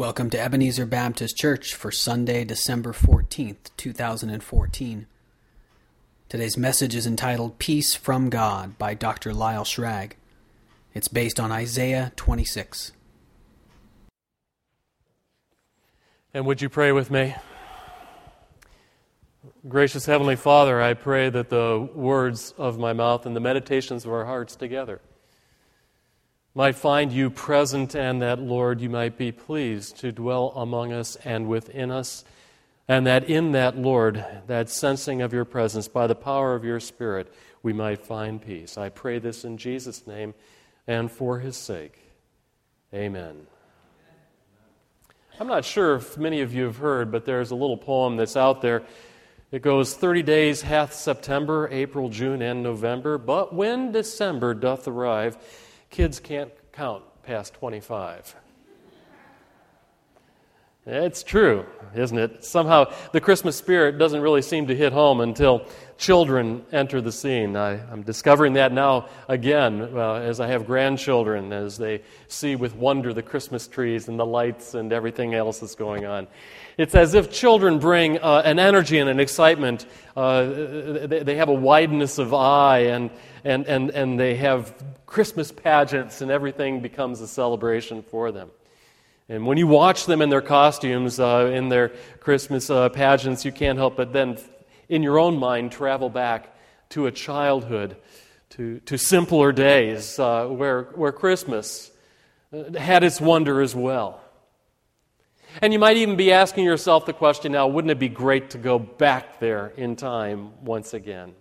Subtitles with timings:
[0.00, 5.06] Welcome to Ebenezer Baptist Church for Sunday, December 14th, 2014.
[6.30, 9.34] Today's message is entitled Peace from God by Dr.
[9.34, 10.12] Lyle Schrag.
[10.94, 12.92] It's based on Isaiah 26.
[16.32, 17.34] And would you pray with me?
[19.68, 24.12] Gracious Heavenly Father, I pray that the words of my mouth and the meditations of
[24.12, 25.02] our hearts together
[26.54, 31.16] might find you present, and that, Lord, you might be pleased to dwell among us
[31.24, 32.24] and within us,
[32.88, 36.80] and that in that, Lord, that sensing of your presence by the power of your
[36.80, 37.32] Spirit,
[37.62, 38.76] we might find peace.
[38.76, 40.34] I pray this in Jesus' name
[40.86, 42.00] and for his sake.
[42.92, 43.46] Amen.
[45.38, 48.36] I'm not sure if many of you have heard, but there's a little poem that's
[48.36, 48.82] out there.
[49.52, 55.38] It goes 30 days hath September, April, June, and November, but when December doth arrive,
[55.90, 58.36] kids can't count past 25.
[60.86, 62.42] It's true, isn't it?
[62.42, 65.66] Somehow the Christmas spirit doesn't really seem to hit home until
[65.98, 67.54] children enter the scene.
[67.54, 72.74] I, am discovering that now again uh, as I have grandchildren, as they see with
[72.74, 76.26] wonder the Christmas trees and the lights and everything else that's going on.
[76.78, 79.84] It's as if children bring uh, an energy and an excitement.
[80.16, 83.10] Uh, they, they, have a wideness of eye and,
[83.44, 88.50] and, and, and they have Christmas pageants, and everything becomes a celebration for them.
[89.30, 93.52] And when you watch them in their costumes, uh, in their Christmas uh, pageants, you
[93.52, 94.38] can't help but then,
[94.88, 96.52] in your own mind, travel back
[96.88, 97.96] to a childhood,
[98.50, 101.92] to, to simpler days uh, where, where Christmas
[102.52, 104.20] uh, had its wonder as well.
[105.62, 108.58] And you might even be asking yourself the question now wouldn't it be great to
[108.58, 111.36] go back there in time once again?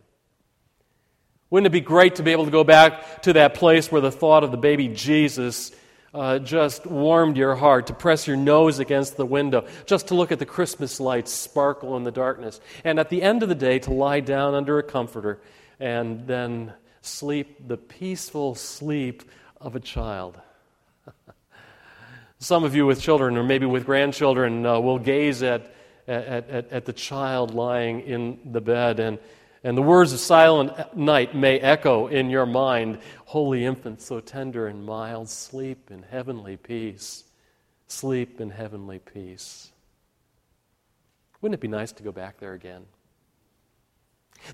[1.50, 4.12] Wouldn't it be great to be able to go back to that place where the
[4.12, 5.72] thought of the baby Jesus
[6.14, 10.32] uh, just warmed your heart, to press your nose against the window, just to look
[10.32, 13.80] at the Christmas lights sparkle in the darkness, and at the end of the day,
[13.80, 15.40] to lie down under a comforter
[15.80, 19.24] and then sleep the peaceful sleep
[19.62, 20.40] of a child.
[22.40, 25.74] Some of you with children, or maybe with grandchildren, uh, will gaze at,
[26.08, 29.20] at, at, at the child lying in the bed and
[29.64, 34.66] and the words of silent night may echo in your mind Holy infant, so tender
[34.66, 37.26] and mild, sleep in heavenly peace.
[37.88, 39.72] Sleep in heavenly peace.
[41.42, 42.86] Wouldn't it be nice to go back there again?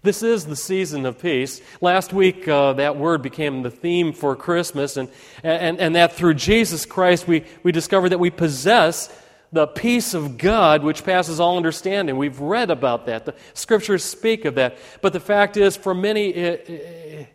[0.01, 1.61] This is the season of peace.
[1.79, 5.09] Last week, uh, that word became the theme for Christmas, and,
[5.41, 9.09] and, and that through Jesus Christ, we, we discover that we possess
[9.55, 12.17] the peace of God which passes all understanding.
[12.17, 13.25] We've read about that.
[13.25, 14.77] The scriptures speak of that.
[15.01, 17.27] But the fact is, for many, it, it,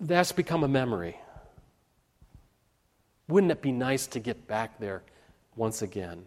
[0.00, 1.16] that's become a memory.
[3.28, 5.02] Wouldn't it be nice to get back there
[5.54, 6.24] once again?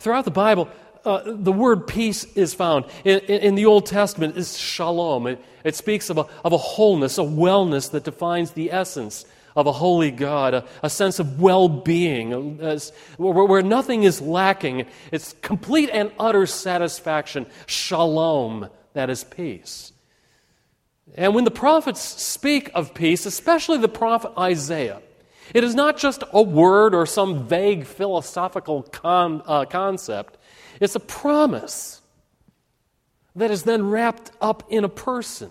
[0.00, 0.68] Throughout the Bible,
[1.04, 2.86] uh, the word peace is found.
[3.04, 5.28] In, in, in the Old Testament, is shalom.
[5.28, 9.26] It, it speaks of a, of a wholeness, a wellness that defines the essence
[9.56, 12.58] of a holy God, a, a sense of well being,
[13.16, 14.86] where, where nothing is lacking.
[15.12, 17.46] It's complete and utter satisfaction.
[17.66, 19.92] Shalom, that is peace.
[21.16, 25.00] And when the prophets speak of peace, especially the prophet Isaiah,
[25.52, 30.38] it is not just a word or some vague philosophical con, uh, concept,
[30.80, 32.00] it's a promise
[33.36, 35.50] that is then wrapped up in a person.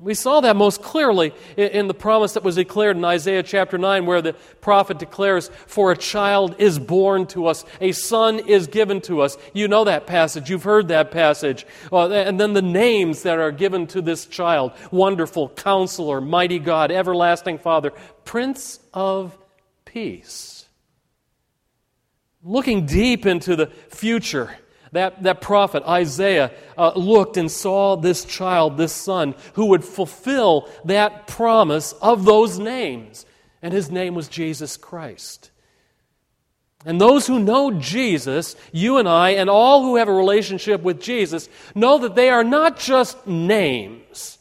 [0.00, 4.06] We saw that most clearly in the promise that was declared in Isaiah chapter 9,
[4.06, 9.00] where the prophet declares, For a child is born to us, a son is given
[9.02, 9.36] to us.
[9.52, 11.66] You know that passage, you've heard that passage.
[11.92, 16.92] Uh, and then the names that are given to this child Wonderful, Counselor, Mighty God,
[16.92, 17.92] Everlasting Father,
[18.24, 19.36] Prince of
[19.84, 20.66] Peace.
[22.44, 24.56] Looking deep into the future,
[24.92, 30.68] that, that prophet, Isaiah, uh, looked and saw this child, this son, who would fulfill
[30.84, 33.26] that promise of those names.
[33.62, 35.50] And his name was Jesus Christ.
[36.84, 41.00] And those who know Jesus, you and I, and all who have a relationship with
[41.00, 44.38] Jesus, know that they are not just names,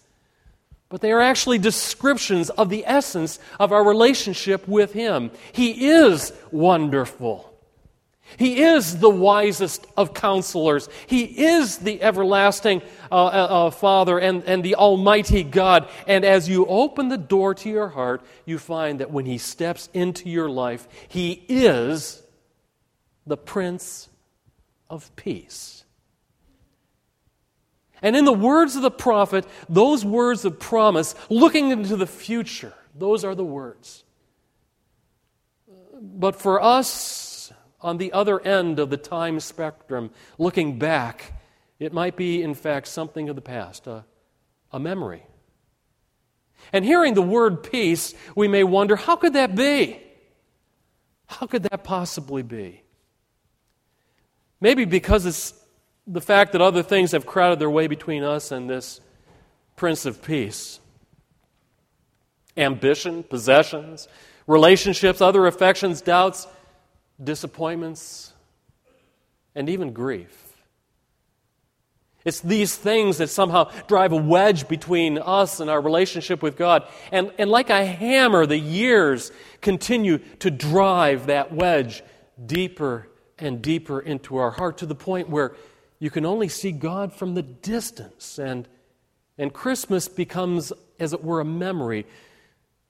[0.88, 5.32] but they are actually descriptions of the essence of our relationship with Him.
[5.52, 7.57] He is wonderful.
[8.38, 10.88] He is the wisest of counselors.
[11.08, 15.90] He is the everlasting uh, uh, uh, Father and, and the Almighty God.
[16.06, 19.90] And as you open the door to your heart, you find that when He steps
[19.92, 22.22] into your life, He is
[23.26, 24.08] the Prince
[24.88, 25.84] of Peace.
[28.04, 32.74] And in the words of the prophet, those words of promise, looking into the future,
[32.94, 34.04] those are the words
[36.00, 37.27] But for us,
[37.82, 41.34] on the other end of the time spectrum, looking back,
[41.80, 44.06] it might be, in fact, something of the past, a,
[44.72, 45.24] a memory.
[46.74, 50.02] And hearing the word peace, we may wonder how could that be?
[51.28, 52.82] How could that possibly be?
[54.60, 55.54] Maybe because it's
[56.08, 59.02] the fact that other things have crowded their way between us and this
[59.76, 60.80] Prince of Peace.
[62.56, 64.08] Ambition, possessions,
[64.48, 66.48] relationships, other affections, doubts,
[67.24, 68.34] disappointments,
[69.56, 70.48] and even grief.
[72.28, 76.86] It's these things that somehow drive a wedge between us and our relationship with God.
[77.12, 79.32] And, and like a hammer, the years
[79.62, 82.04] continue to drive that wedge
[82.46, 83.08] deeper
[83.40, 85.56] and deeper into our heart to the point where
[86.00, 88.38] you can only see God from the distance.
[88.38, 88.68] And,
[89.38, 92.06] and Christmas becomes, as it were, a memory.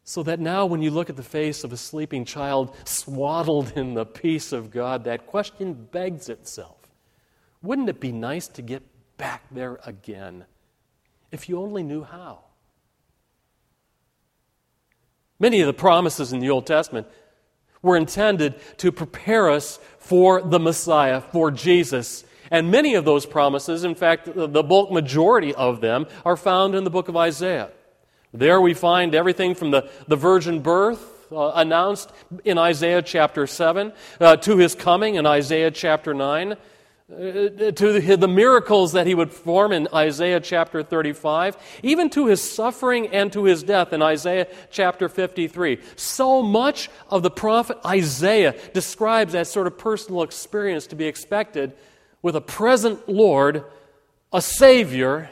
[0.08, 3.94] So that now, when you look at the face of a sleeping child swaddled in
[3.94, 6.78] the peace of God, that question begs itself
[7.62, 8.84] Wouldn't it be nice to get
[9.18, 10.46] back there again
[11.32, 12.40] if you only knew how.
[15.40, 17.08] Many of the promises in the Old Testament
[17.82, 22.24] were intended to prepare us for the Messiah, for Jesus.
[22.50, 26.86] And many of those promises, in fact, the bulk majority of them, are found in
[26.86, 27.70] the book of Isaiah.
[28.34, 32.12] There we find everything from the, the virgin birth uh, announced
[32.46, 36.56] in Isaiah chapter 7 uh, to his coming in Isaiah chapter 9 uh,
[37.10, 43.08] to the miracles that he would perform in Isaiah chapter 35, even to his suffering
[43.08, 45.80] and to his death in Isaiah chapter 53.
[45.96, 51.72] So much of the prophet Isaiah describes that sort of personal experience to be expected
[52.22, 53.64] with a present Lord,
[54.34, 55.30] a Savior,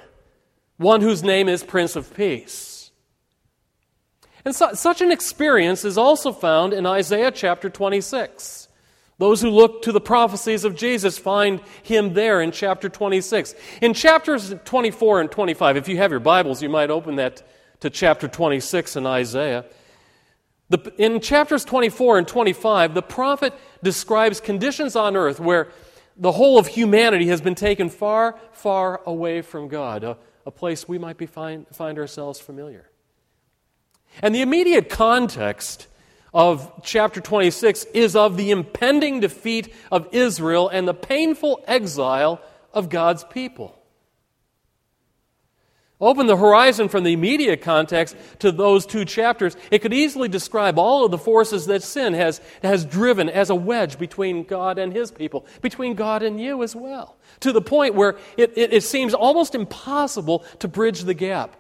[0.78, 2.75] one whose name is Prince of Peace.
[4.46, 8.68] And such an experience is also found in Isaiah chapter 26.
[9.18, 13.56] Those who look to the prophecies of Jesus find him there in chapter 26.
[13.82, 17.42] In chapters 24 and 25, if you have your Bibles, you might open that
[17.80, 19.66] to chapter 26 in Isaiah.
[20.70, 25.70] The, in chapters 24 and 25, the prophet describes conditions on earth where
[26.18, 30.88] the whole of humanity has been taken far, far away from God, a, a place
[30.88, 32.90] we might be find, find ourselves familiar.
[34.22, 35.88] And the immediate context
[36.34, 42.42] of chapter 26 is of the impending defeat of Israel and the painful exile
[42.74, 43.80] of God's people.
[46.02, 49.56] Open the horizon from the immediate context to those two chapters.
[49.72, 53.56] It could easily describe all of the forces that sin has, has driven as a
[53.56, 57.96] wedge between God and His people, between God and you as well, to the point
[57.96, 61.56] where it, it, it seems almost impossible to bridge the gap.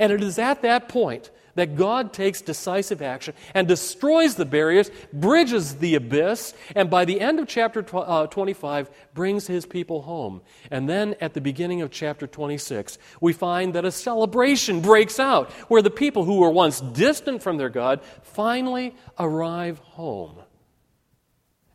[0.00, 4.90] And it is at that point that God takes decisive action and destroys the barriers,
[5.12, 10.40] bridges the abyss, and by the end of chapter uh, 25, brings his people home.
[10.70, 15.50] And then at the beginning of chapter 26, we find that a celebration breaks out
[15.68, 20.38] where the people who were once distant from their God finally arrive home.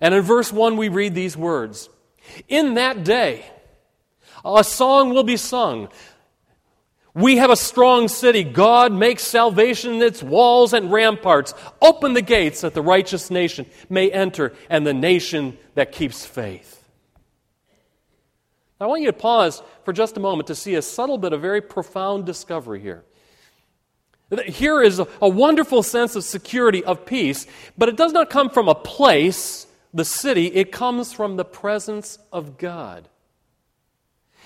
[0.01, 1.89] And in verse 1, we read these words
[2.47, 3.45] In that day,
[4.43, 5.89] a song will be sung
[7.15, 8.43] we have a strong city.
[8.43, 11.53] God makes salvation its walls and ramparts.
[11.81, 16.83] Open the gates that the righteous nation may enter and the nation that keeps faith.
[18.81, 21.37] I want you to pause for just a moment to see a subtle but a
[21.37, 23.05] very profound discovery here.
[24.45, 28.49] Here is a, a wonderful sense of security, of peace, but it does not come
[28.49, 33.07] from a place, the city, it comes from the presence of God.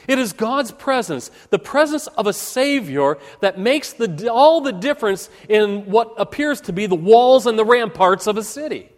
[0.07, 5.29] It is God's presence, the presence of a Savior, that makes the, all the difference
[5.47, 8.89] in what appears to be the walls and the ramparts of a city.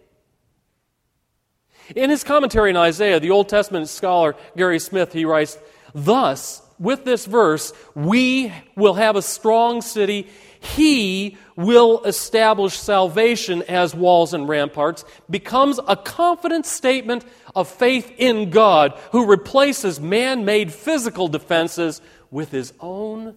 [1.94, 5.58] In his commentary on Isaiah, the Old Testament scholar Gary Smith, he writes,
[5.94, 10.28] Thus, with this verse, we will have a strong city
[10.62, 17.24] he will establish salvation as walls and ramparts becomes a confident statement
[17.56, 23.34] of faith in God who replaces man made physical defenses with his own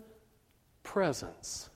[0.84, 1.70] presence.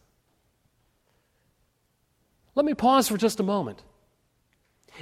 [2.54, 3.82] Let me pause for just a moment.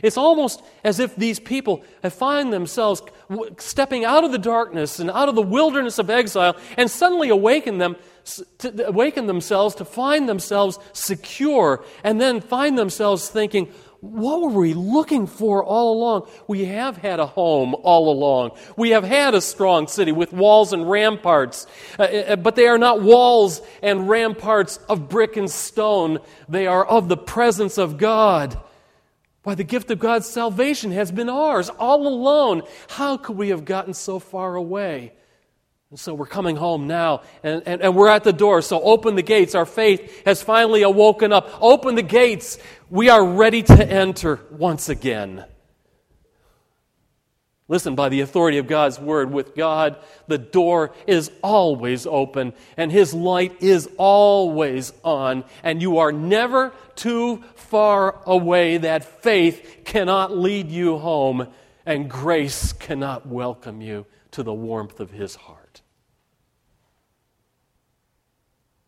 [0.04, 3.02] It's almost as if these people find themselves
[3.58, 7.78] stepping out of the darkness and out of the wilderness of exile and suddenly awaken
[7.78, 7.96] them
[8.86, 15.26] awaken themselves to find themselves secure and then find themselves thinking, what were we looking
[15.26, 16.30] for all along?
[16.48, 18.52] We have had a home all along.
[18.76, 21.66] We have had a strong city with walls and ramparts,
[21.98, 26.20] uh, uh but they are not walls and ramparts of brick and stone.
[26.48, 28.60] They are of the presence of God.
[29.48, 32.64] By the gift of God's salvation has been ours all alone.
[32.90, 35.14] How could we have gotten so far away?
[35.90, 38.62] And so we're coming home now, and, and, and we're at the door.
[38.62, 39.56] So open the gates.
[39.56, 41.48] Our faith has finally awoken up.
[41.62, 42.58] Open the gates.
[42.90, 45.46] We are ready to enter once again.
[47.70, 49.98] Listen, by the authority of God's word, with God,
[50.28, 56.72] the door is always open and His light is always on, and you are never
[56.96, 61.48] too far away that faith cannot lead you home
[61.86, 65.82] and grace cannot welcome you to the warmth of His heart.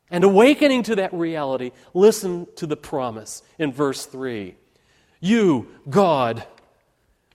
[0.09, 4.55] And awakening to that reality, listen to the promise in verse 3.
[5.19, 6.45] You, God,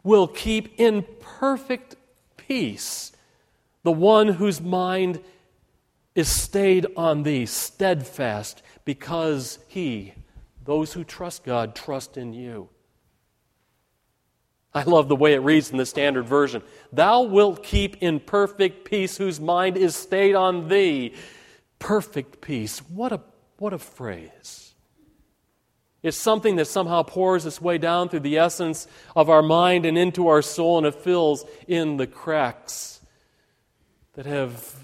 [0.04, 1.96] will keep in perfect
[2.36, 3.10] peace
[3.84, 5.20] the one whose mind
[6.14, 10.14] is stayed on thee, steadfast, because he,
[10.64, 12.68] those who trust God, trust in you.
[14.72, 16.62] I love the way it reads in the standard version.
[16.92, 21.14] Thou wilt keep in perfect peace whose mind is stayed on thee.
[21.78, 22.78] Perfect peace.
[22.78, 23.20] What a,
[23.58, 24.63] what a phrase.
[26.04, 29.96] It's something that somehow pours its way down through the essence of our mind and
[29.96, 33.00] into our soul, and it fills in the cracks
[34.12, 34.74] that have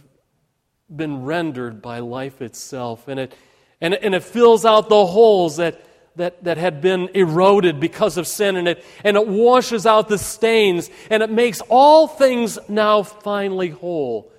[0.89, 3.07] been rendered by life itself.
[3.07, 3.35] And it,
[3.83, 5.85] and, and it fills out the holes that,
[6.17, 10.17] that, that had been eroded because of sin, and it, and it washes out the
[10.17, 14.33] stains, and it makes all things now finally whole.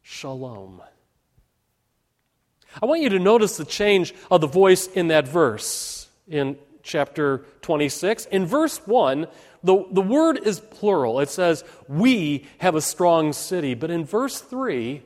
[0.00, 0.80] Shalom.
[2.82, 7.44] I want you to notice the change of the voice in that verse in chapter
[7.62, 8.26] 26.
[8.26, 9.26] In verse 1,
[9.62, 11.20] the, the word is plural.
[11.20, 13.74] It says, We have a strong city.
[13.74, 15.02] But in verse 3,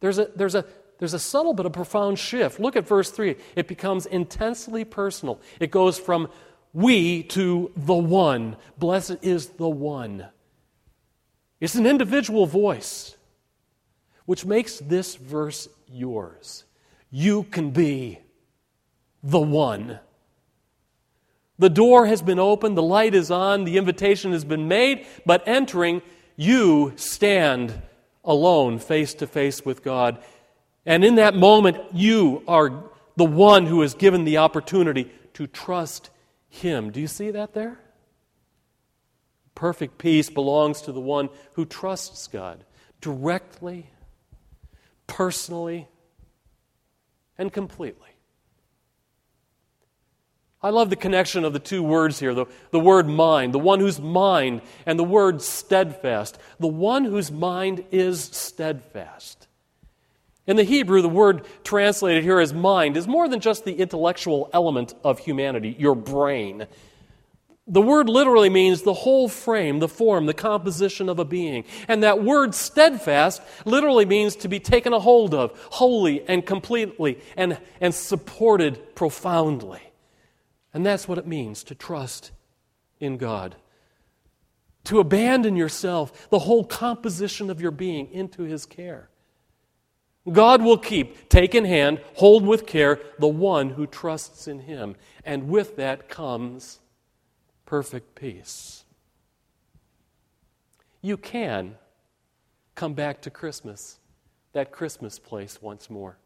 [0.00, 0.64] there's a, there's a,
[0.98, 2.60] there's a subtle but a profound shift.
[2.60, 3.36] Look at verse 3.
[3.56, 5.40] It becomes intensely personal.
[5.60, 6.28] It goes from
[6.72, 8.56] we to the one.
[8.78, 10.26] Blessed is the one.
[11.60, 13.16] It's an individual voice,
[14.26, 16.63] which makes this verse yours
[17.16, 18.18] you can be
[19.22, 20.00] the one.
[21.60, 25.46] The door has been opened, the light is on, the invitation has been made, but
[25.46, 26.02] entering,
[26.34, 27.80] you stand
[28.24, 30.18] alone, face to face with God.
[30.84, 32.82] And in that moment, you are
[33.14, 36.10] the one who is given the opportunity to trust
[36.48, 36.90] Him.
[36.90, 37.78] Do you see that there?
[39.54, 42.64] Perfect peace belongs to the one who trusts God
[43.00, 43.88] directly,
[45.06, 45.86] personally,
[47.38, 48.08] and completely.
[50.64, 53.80] I love the connection of the two words here the, the word mind, the one
[53.80, 56.38] whose mind, and the word steadfast.
[56.58, 59.46] The one whose mind is steadfast.
[60.46, 64.48] In the Hebrew, the word translated here as mind is more than just the intellectual
[64.54, 66.66] element of humanity, your brain.
[67.66, 71.64] The word literally means the whole frame, the form, the composition of a being.
[71.88, 77.18] And that word steadfast literally means to be taken a hold of, wholly and completely,
[77.36, 79.80] and, and supported profoundly.
[80.74, 82.32] And that's what it means to trust
[83.00, 83.56] in God.
[84.84, 89.08] To abandon yourself, the whole composition of your being, into His care.
[90.30, 94.96] God will keep, take in hand, hold with care the one who trusts in Him.
[95.24, 96.80] And with that comes
[97.66, 98.84] perfect peace.
[101.02, 101.76] You can
[102.74, 103.98] come back to Christmas,
[104.52, 106.16] that Christmas place once more.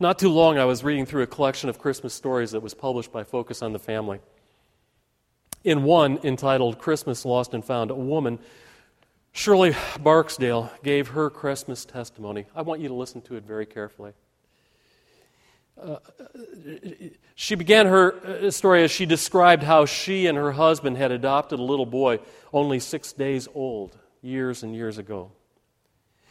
[0.00, 3.12] Not too long, I was reading through a collection of Christmas stories that was published
[3.12, 4.20] by Focus on the Family.
[5.64, 8.38] In one entitled Christmas Lost and Found, a woman,
[9.32, 12.46] Shirley Barksdale, gave her Christmas testimony.
[12.54, 14.12] I want you to listen to it very carefully.
[17.34, 18.14] She began her
[18.46, 22.20] uh, story as she described how she and her husband had adopted a little boy
[22.52, 25.32] only six days old, years and years ago.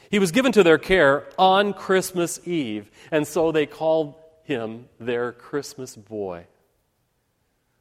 [0.10, 5.32] He was given to their care on Christmas Eve, and so they called him their
[5.32, 6.46] Christmas boy.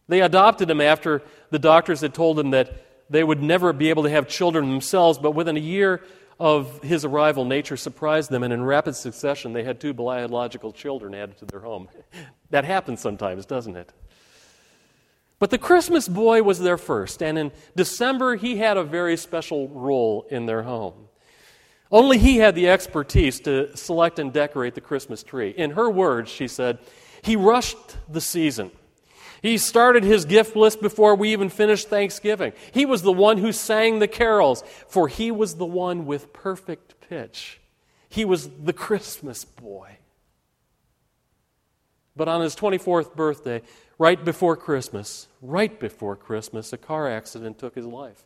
[0.08, 4.04] They adopted him after the doctors had told them that they would never be able
[4.04, 6.02] to have children themselves, but within a year
[6.40, 11.14] of his arrival, nature surprised them, and in rapid succession, they had two biological children
[11.14, 11.88] added to their home.
[12.50, 13.92] that happens sometimes, doesn't it?
[15.38, 19.68] But the Christmas boy was their first, and in December, he had a very special
[19.68, 21.08] role in their home.
[21.92, 25.50] Only he had the expertise to select and decorate the Christmas tree.
[25.50, 26.78] In her words, she said,
[27.22, 28.70] He rushed the season.
[29.42, 32.52] He started his gift list before we even finished Thanksgiving.
[32.72, 37.00] He was the one who sang the carols, for he was the one with perfect
[37.08, 37.60] pitch.
[38.08, 39.96] He was the Christmas boy.
[42.16, 43.62] But on his 24th birthday,
[43.98, 48.24] right before Christmas, right before Christmas, a car accident took his life,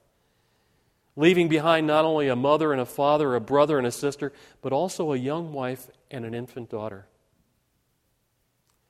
[1.14, 4.72] leaving behind not only a mother and a father, a brother and a sister, but
[4.72, 7.06] also a young wife and an infant daughter.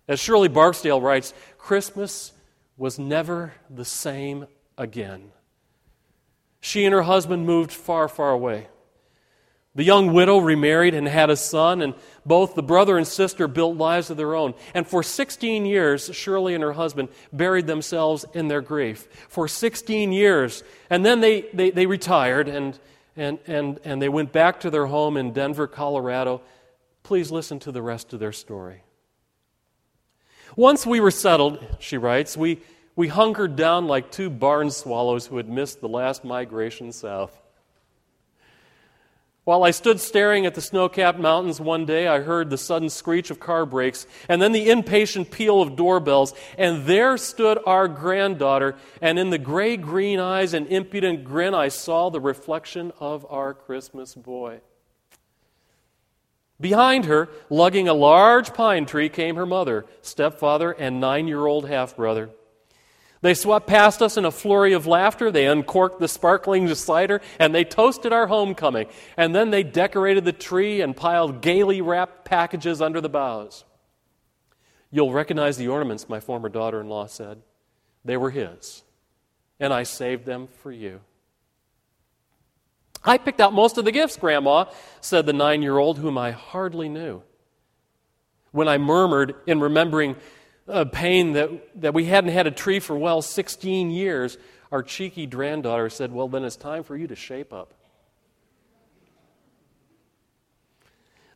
[0.07, 2.33] As Shirley Barksdale writes, Christmas
[2.77, 4.47] was never the same
[4.77, 5.31] again.
[6.61, 8.69] She and her husband moved far, far away.
[9.77, 11.95] The young widow remarried and had a son, and
[12.25, 14.55] both the brother and sister built lives of their own.
[14.73, 19.09] And for 16 years, Shirley and her husband buried themselves in their grief.
[19.29, 20.63] For 16 years.
[20.91, 22.79] And then they, they, they retired and,
[23.17, 26.41] and, and, and they went back to their home in Denver, Colorado.
[27.03, 28.84] Please listen to the rest of their story.
[30.57, 32.61] Once we were settled, she writes, we,
[32.95, 37.41] we hunkered down like two barn swallows who had missed the last migration south.
[39.45, 42.89] While I stood staring at the snow capped mountains one day, I heard the sudden
[42.89, 46.33] screech of car brakes and then the impatient peal of doorbells.
[46.57, 51.69] And there stood our granddaughter, and in the gray green eyes and impudent grin, I
[51.69, 54.61] saw the reflection of our Christmas boy.
[56.65, 61.69] Behind her, lugging a large pine tree, came her mother, stepfather, and nine year old
[61.69, 62.31] half brother.
[63.21, 65.31] They swept past us in a flurry of laughter.
[65.31, 68.87] They uncorked the sparkling cider and they toasted our homecoming.
[69.19, 73.67] And then they decorated the tree and piled gaily wrapped packages under the boughs.
[74.91, 77.43] You'll recognize the ornaments, my former daughter in law said.
[78.07, 78.85] They were his.
[79.61, 81.03] And I saved them for you.
[83.05, 84.67] I picked out most of the gifts, Grandma,
[85.01, 87.23] said the nine year old, whom I hardly knew.
[88.53, 90.17] When I murmured in remembering
[90.67, 94.39] a pain that, that we hadn't had a tree for, well, 16 years,
[94.73, 97.75] our cheeky granddaughter said, Well, then it's time for you to shape up.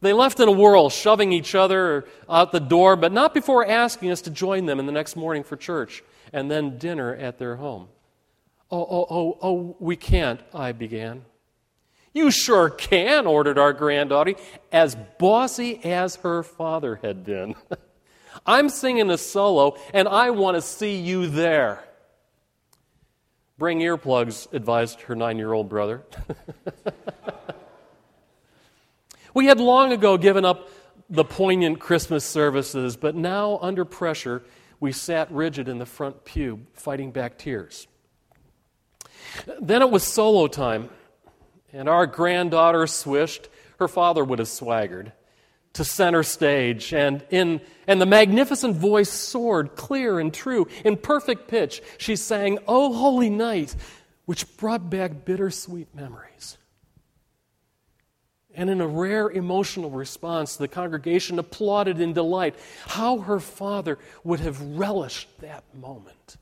[0.01, 4.11] They left in a whirl, shoving each other out the door, but not before asking
[4.13, 7.57] us to join them in the next morning for church and then dinner at their
[7.57, 7.89] home.
[8.71, 11.25] Oh, oh, oh, oh, we can't, I began.
[12.19, 14.35] You sure can, ordered our granddaughter,
[14.73, 17.55] as bossy as her father had been.
[18.47, 21.85] I'm singing a solo, and I want to see you there.
[23.57, 26.03] Bring earplugs, advised her nine year old brother.
[29.33, 30.71] we had long ago given up
[31.09, 34.43] the poignant Christmas services, but now, under pressure,
[34.81, 37.87] we sat rigid in the front pew, fighting back tears.
[39.61, 40.91] Then it was solo time,
[41.79, 43.49] and our granddaughter swished.
[43.79, 45.13] Her father would have swaggered
[45.75, 50.67] to center stage, and, in, and the magnificent voice soared clear and true.
[50.85, 53.77] In perfect pitch, she sang, Oh, Holy Night,
[54.25, 56.59] which brought back bittersweet memories.
[58.55, 64.41] And in a rare emotional response, the congregation applauded in delight how her father would
[64.41, 66.39] have relished that moment.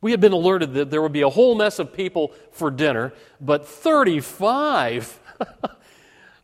[0.00, 3.12] We had been alerted that there would be a whole mess of people for dinner,
[3.40, 5.20] but 35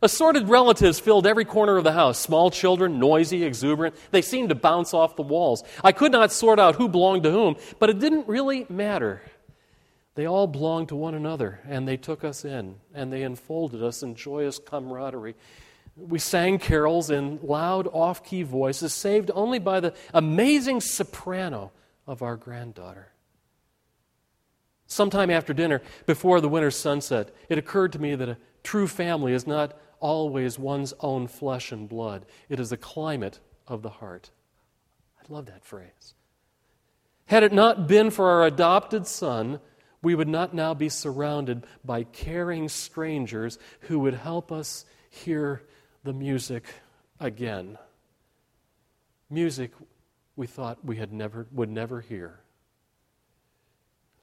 [0.01, 3.95] Assorted relatives filled every corner of the house small children, noisy, exuberant.
[4.11, 5.63] They seemed to bounce off the walls.
[5.83, 9.21] I could not sort out who belonged to whom, but it didn't really matter.
[10.13, 14.03] They all belonged to one another, and they took us in, and they enfolded us
[14.03, 15.35] in joyous camaraderie.
[15.95, 21.71] We sang carols in loud, off key voices, saved only by the amazing soprano
[22.05, 23.09] of our granddaughter.
[24.87, 29.33] Sometime after dinner, before the winter sunset, it occurred to me that a true family
[29.33, 34.31] is not always one's own flesh and blood, it is the climate of the heart.
[35.19, 36.13] I love that phrase.
[37.25, 39.59] Had it not been for our adopted son,
[40.01, 45.63] we would not now be surrounded by caring strangers who would help us hear
[46.03, 46.63] the music
[47.19, 47.77] again.
[49.29, 49.71] Music
[50.37, 52.39] we thought we had never, would never hear.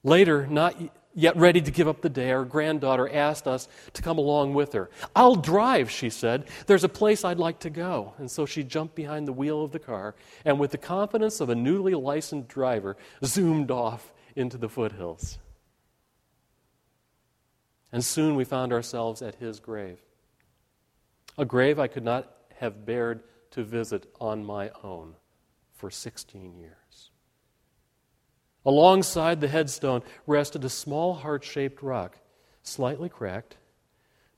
[0.04, 0.76] Later, not
[1.16, 4.72] Yet ready to give up the day, our granddaughter asked us to come along with
[4.72, 4.90] her.
[5.14, 6.46] I'll drive, she said.
[6.66, 8.14] There's a place I'd like to go.
[8.18, 11.50] And so she jumped behind the wheel of the car and, with the confidence of
[11.50, 15.38] a newly licensed driver, zoomed off into the foothills.
[17.92, 20.00] And soon we found ourselves at his grave.
[21.38, 25.14] A grave I could not have bared to visit on my own
[25.74, 26.83] for 16 years.
[28.66, 32.18] Alongside the headstone rested a small heart shaped rock,
[32.62, 33.56] slightly cracked,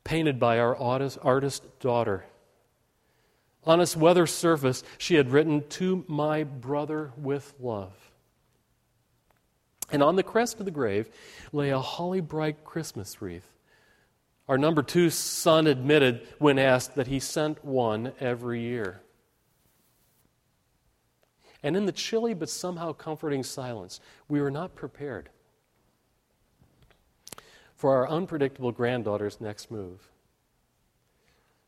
[0.05, 2.25] painted by our artist daughter.
[3.65, 7.95] On its weather surface, she had written, To my brother with love.
[9.91, 11.09] And on the crest of the grave
[11.53, 13.49] lay a holly bright Christmas wreath.
[14.49, 19.03] Our number two son admitted when asked that he sent one every year.
[21.67, 23.99] And in the chilly but somehow comforting silence,
[24.29, 25.31] we were not prepared
[27.75, 30.09] for our unpredictable granddaughter's next move.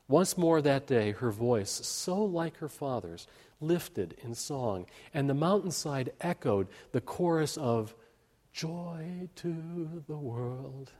[0.07, 3.27] Once more that day, her voice, so like her father's,
[3.61, 7.93] lifted in song, and the mountainside echoed the chorus of
[8.53, 10.93] Joy to the world.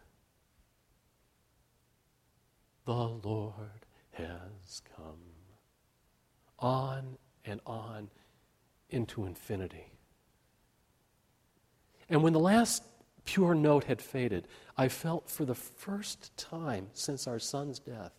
[2.85, 5.21] The Lord has come.
[6.59, 8.11] On and on
[8.91, 9.93] into infinity.
[12.09, 12.83] And when the last
[13.25, 18.13] pure note had faded, I felt for the first time since our son's death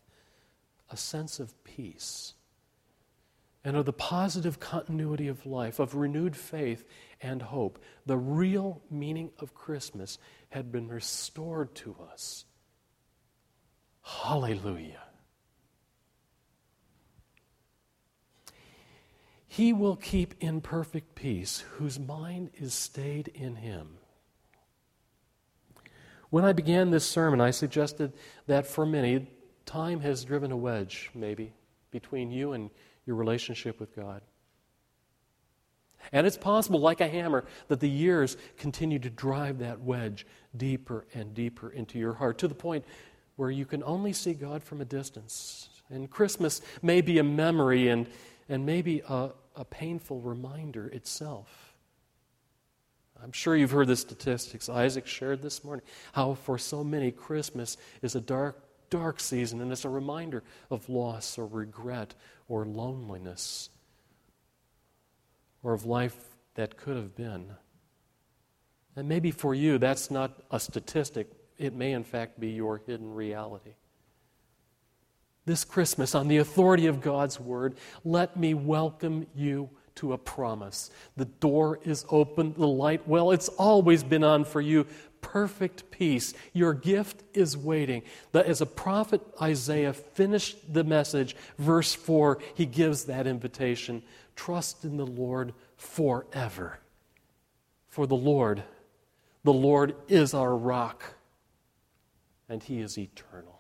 [0.92, 2.34] a sense of peace
[3.64, 6.86] and of the positive continuity of life, of renewed faith
[7.22, 7.80] and hope.
[8.06, 10.18] The real meaning of Christmas
[10.50, 12.46] had been restored to us.
[14.02, 15.04] Hallelujah.
[19.52, 23.98] He will keep in perfect peace whose mind is stayed in him.
[26.30, 28.14] When I began this sermon, I suggested
[28.46, 29.28] that for many,
[29.66, 31.54] time has driven a wedge, maybe,
[31.90, 32.70] between you and
[33.08, 34.22] your relationship with God.
[36.12, 41.08] And it's possible, like a hammer, that the years continue to drive that wedge deeper
[41.16, 42.86] and deeper into your heart to the point
[43.36, 45.70] where you can only see God from a distance.
[45.90, 48.08] And Christmas may be a memory and,
[48.50, 51.76] and maybe a, a painful reminder itself.
[53.22, 57.78] I'm sure you've heard the statistics Isaac shared this morning how for so many Christmas
[58.02, 58.58] is a dark,
[58.90, 62.16] dark season and it's a reminder of loss or regret
[62.48, 63.70] or loneliness
[65.62, 66.16] or of life
[66.56, 67.52] that could have been.
[68.96, 71.30] And maybe for you, that's not a statistic.
[71.58, 73.76] It may, in fact, be your hidden reality.
[75.50, 77.74] This Christmas, on the authority of God's Word,
[78.06, 80.92] let me welcome you to a promise.
[81.18, 84.86] The door is open, the light, well, it's always been on for you.
[85.22, 86.36] Perfect peace.
[86.54, 88.04] Your gift is waiting.
[88.32, 94.04] That as a prophet Isaiah finished the message, verse 4, he gives that invitation
[94.36, 96.78] trust in the Lord forever.
[97.88, 98.62] For the Lord,
[99.44, 101.16] the Lord is our rock,
[102.48, 103.59] and he is eternal,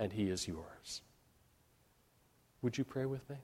[0.00, 1.02] and he is yours.
[2.62, 3.36] Would you pray with me?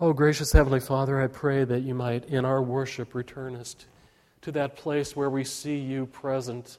[0.00, 3.76] Oh, gracious Heavenly Father, I pray that you might, in our worship, return us
[4.40, 6.78] to that place where we see you present.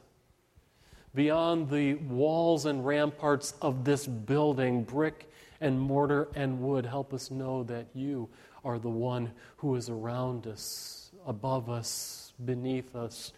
[1.16, 5.32] Beyond the walls and ramparts of this building, brick
[5.62, 8.28] and mortar and wood, help us know that you
[8.66, 13.32] are the one who is around us, above us, beneath us,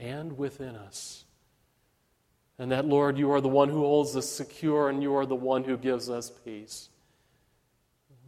[0.00, 1.24] and within us.
[2.58, 5.36] And that, Lord, you are the one who holds us secure, and you are the
[5.36, 6.88] one who gives us peace.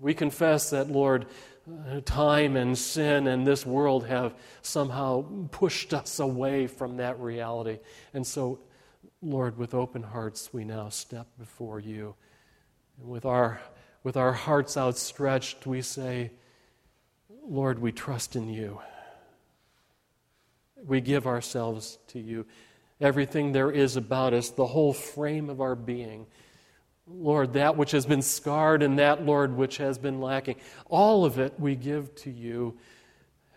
[0.01, 1.27] We confess that, Lord,
[1.69, 7.79] uh, time and sin and this world have somehow pushed us away from that reality.
[8.15, 8.59] And so,
[9.23, 12.15] Lord, with open hearts, we now step before you.
[12.99, 13.61] And with our,
[14.03, 16.33] with our hearts outstretched, we say,
[17.47, 18.81] Lord, we trust in you.
[20.87, 22.47] We give ourselves to you.
[23.01, 26.27] Everything there is about us, the whole frame of our being,
[27.07, 30.57] Lord, that which has been scarred and that, Lord, which has been lacking.
[30.87, 32.79] All of it we give to you,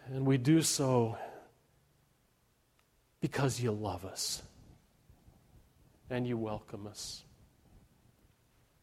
[0.07, 1.17] and we do so
[3.21, 4.41] because you love us
[6.09, 7.23] and you welcome us.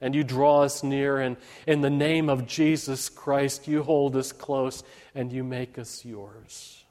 [0.00, 4.33] And you draw us near, and in the name of Jesus Christ, you hold us
[4.33, 4.83] close
[5.14, 6.85] and you make us yours.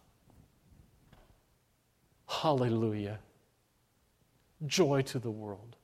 [2.32, 3.20] Hallelujah.
[4.66, 5.76] Joy to the world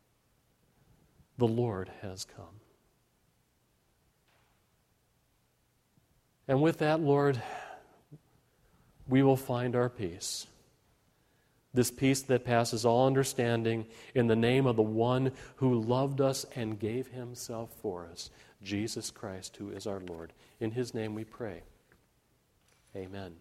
[1.38, 2.62] the Lord has come.
[6.48, 7.42] And with that, Lord,
[9.08, 10.48] we will find our peace.
[11.74, 16.46] This peace that passes all understanding in the name of the one who loved us
[16.56, 18.32] and gave himself for us,
[18.64, 20.32] Jesus Christ, who is our Lord.
[20.60, 21.64] In his name we pray.
[22.96, 23.36] Amen.